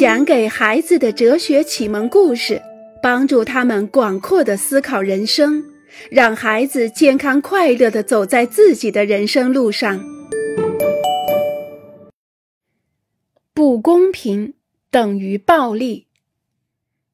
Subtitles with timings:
[0.00, 2.62] 讲给孩子的哲学启蒙故事，
[3.02, 5.62] 帮助他们广阔的思考人生，
[6.10, 10.02] 让孩子健康快乐的走在自己的人生路上。
[13.52, 14.54] 不公平
[14.90, 16.06] 等于暴力。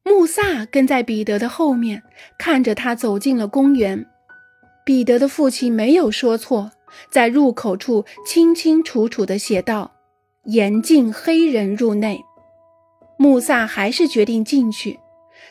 [0.05, 2.05] 穆萨跟在彼得的后面，
[2.39, 4.07] 看着他走进了公园。
[4.85, 6.71] 彼得的父亲没有说错，
[7.11, 9.91] 在入口处清清楚楚地写道
[10.47, 12.21] ：“严禁黑人入内。”
[13.19, 14.99] 穆萨还是决定进去。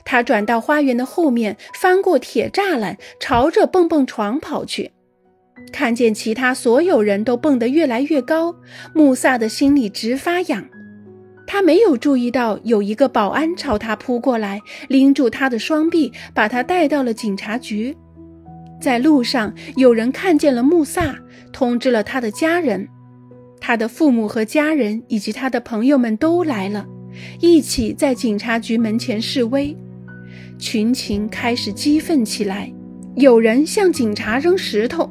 [0.04, 4.92] 他转到花园的后面，翻过铁栅栏，朝着蹦蹦床跑去。
[5.72, 8.56] 看见其他所有人都蹦得越来越高，
[8.94, 10.66] 穆萨的心里直发痒。
[11.48, 14.59] 他没有注意到有一个保安朝他扑过来，
[14.90, 17.95] 拎住他的双臂，把他带到了警察局。
[18.82, 21.16] 在路上，有人看见了穆萨，
[21.54, 22.88] 通知了他的家人。
[23.62, 26.86] 他的父母和家人以及他的朋友们都来了，
[27.40, 29.76] 一起在警察局门前示威。
[30.58, 32.72] 群情开始激愤起来，
[33.16, 35.09] 有人向警察扔石头，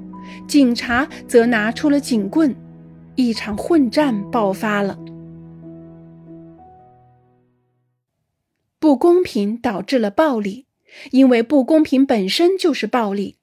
[0.48, 2.54] 警察则拿出了警棍，
[3.14, 4.98] 一场混战爆发了。
[8.78, 10.66] 不公平导致了暴力，
[11.10, 13.36] 因为不公平本身就是暴力。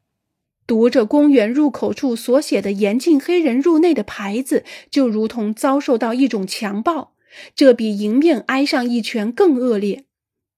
[0.67, 7.10] 读着公园入口处所写的“严禁黑人入内”的牌子，就如同遭受到一种强暴，
[7.55, 10.05] 这比迎面挨上一拳更恶劣。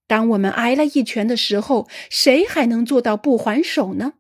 [0.08, 4.14] 当我们挨了一拳的时候，谁还能做到不还手呢？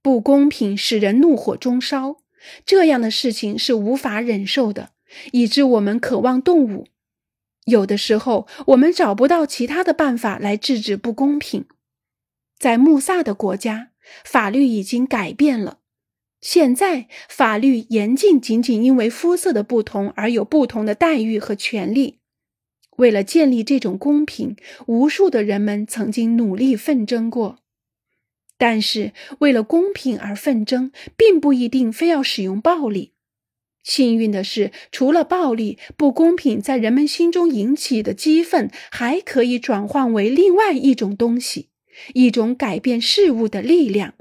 [0.00, 2.18] 不公平使人怒火中烧，
[2.64, 4.90] 这样的事情是无法忍受的，
[5.32, 6.86] 以致我们渴望动武。
[7.64, 11.66] 有的时候，我们找不到其他的办法来制止不公平。
[12.58, 13.90] 在穆萨的国家，
[14.24, 15.78] 法律已经改变了。
[16.44, 22.18] 现在，法律严禁仅仅因为肤色的不同而有不同的待遇和权利。
[22.98, 24.54] 为了建立这种公平，
[24.86, 27.60] 无数的人们曾经努力奋争过。
[28.58, 33.12] 但是，为了公平而奋争，并不一定非要使用暴力。
[33.82, 41.70] 幸运的是，除了暴力，不公平在人们心中引起的激愤，还可以转换为另外一种东西，
[42.12, 44.12] 一种改变事物的力量。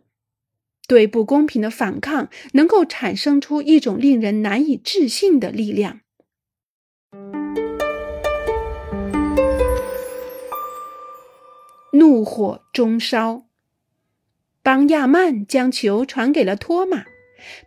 [0.87, 6.01] 对不公平的反抗，能够产生出一种令人难以置信的力量。
[11.93, 13.43] 怒火中烧，
[14.61, 17.05] 邦亚曼将球传给了托马。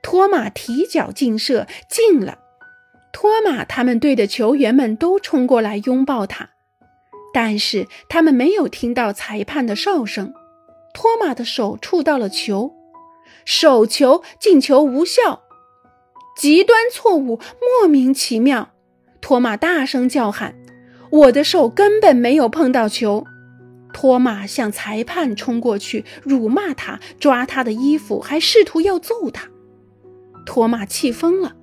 [0.03, 2.38] 托马提脚劲射，进了。
[3.12, 6.50] 托马他们队的球员们都冲过来拥抱他，
[7.33, 10.34] 但是他们没有听到裁判的哨声。
[10.93, 12.76] 托马的手触到了球，
[13.47, 15.45] 手球进球无效，
[16.37, 17.41] 极端错误，
[17.81, 18.73] 莫名其妙。
[19.21, 20.57] 托马大声叫喊
[21.11, 23.25] ：“我的手根本没有碰到球！”
[23.95, 29.49] 托马向裁判冲过去，辱骂他，抓他的衣服，还试图要揍他。
[30.45, 31.55] 托马气疯了，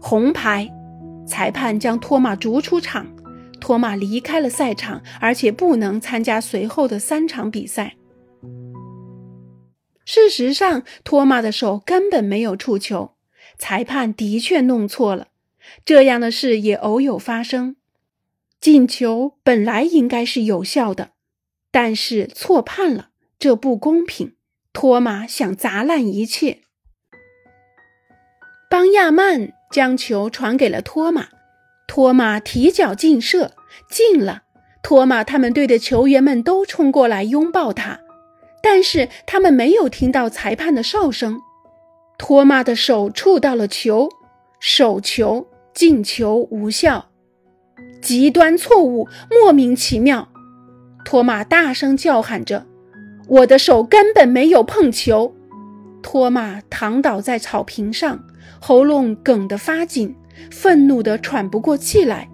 [0.00, 0.68] 红牌，
[1.26, 3.06] 裁判将托马逐出场，
[3.60, 7.96] 托马离开了赛场，而且不能参加随后的三场比赛。
[10.04, 13.14] 事实上，托马的手根本没有触球，
[13.58, 15.28] 裁判的确弄错了。
[15.84, 17.76] 这样的事也偶有发生，
[18.60, 21.10] 进球本来应该是有效的，
[21.70, 24.34] 但是错判了，这不公平。
[24.72, 26.60] 托马想砸烂一切。
[28.70, 31.28] 邦亚曼将球传给了托马，
[31.86, 33.54] 托马提脚劲射，
[33.90, 34.44] 进了。
[34.82, 38.00] 托马他们队的球员们都冲过来拥抱他，
[38.62, 41.40] 但是他们没有听到裁判的哨声。
[42.18, 44.08] 托马的手触到了球，
[44.58, 47.10] 手球进球无效，
[48.02, 50.28] 极端错误，莫名其妙。
[51.04, 52.66] 托马大声叫喊着
[53.26, 55.34] ：“我的手根本没有碰球。”
[56.02, 58.20] 托马躺倒在草坪上。
[58.62, 60.14] 喉咙梗得发紧，
[60.50, 62.28] 愤怒得喘不过气来。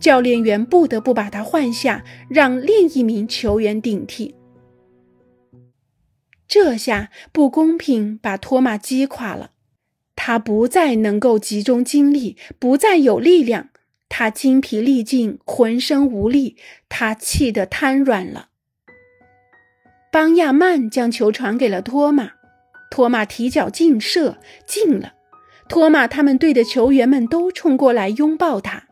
[0.00, 4.34] 教练员不得不把他换下，让另一名球员顶替。
[6.50, 9.52] 这下不公平把托马击垮了，
[10.16, 13.68] 他不再能够集中精力，不再有力量，
[14.08, 16.56] 他精疲力尽，浑身无力，
[16.88, 18.48] 他气得瘫软了。
[20.10, 22.32] 邦亚曼将球传给了托马，
[22.90, 25.12] 托马提脚劲射，进了。
[25.68, 28.88] 托马他们队的球员们都冲过来拥抱他，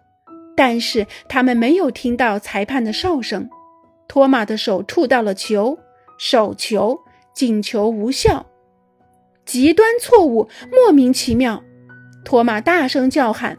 [0.54, 3.50] 但是他们没有听到裁判的哨声。
[4.06, 5.81] 托马的手触到了球，
[6.16, 7.00] 手球
[7.38, 8.46] 进球无效，
[9.46, 11.62] 极端错误，莫名其妙。
[12.25, 13.56] 托马大声叫喊：“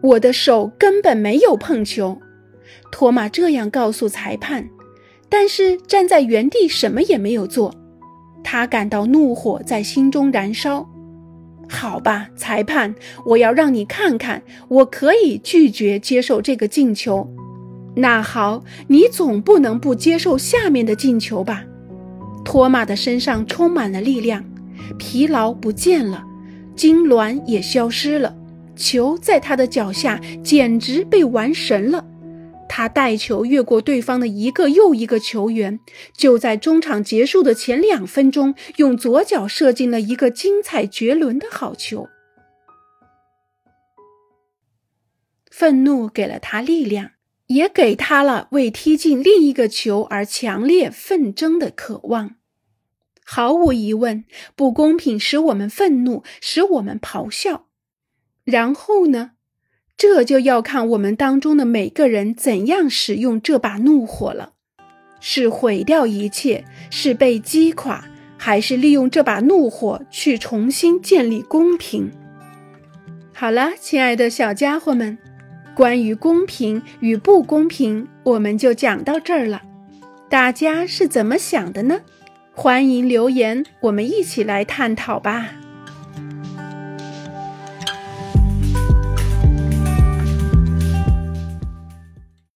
[0.00, 2.16] 我的手根本没有碰球！”
[2.92, 4.68] 托马这样告诉裁判，
[5.28, 7.74] 但是站在原地什么也没有做。
[8.44, 10.88] 他感到怒火在心中燃烧。
[11.68, 12.94] 好吧，裁判，
[13.26, 17.28] 我要让你看看，我可以拒绝接受这个进球。
[17.96, 21.64] 那好，你总不能不接受下面的进球吧？
[22.48, 24.42] 托马的身上充满了力量，
[24.98, 26.24] 疲劳不见了，
[26.74, 28.34] 痉挛也消失了，
[28.74, 32.02] 球在他的脚下简直被玩神了。
[32.66, 35.78] 他带球越过对方的一个又一个球员，
[36.14, 42.08] 就在中场结束的前两分钟，用左脚射进了一个精彩绝伦的好球。
[45.50, 47.10] 愤怒给了他力量，
[47.48, 52.36] 也给他了为踢进另一个球而强烈奋争的渴望。
[53.24, 54.24] 毫无疑问，
[54.56, 57.66] 不公平使我们愤怒，使我们咆哮。
[58.44, 59.32] 然后呢？
[59.98, 64.52] 这就要看我们当中的每个人怎样使用这把怒火了：
[65.20, 68.08] 是毁掉一切，是被击垮，
[68.38, 72.12] 还是利用这把怒火去重新建立公平？
[73.34, 75.18] 好了，亲爱的小家伙们，
[75.78, 79.62] 关于公平与不公平，我们就讲到这儿了。
[80.28, 82.00] 大家是怎么想的呢？
[82.52, 85.50] 欢迎留言，我们一起来探讨吧。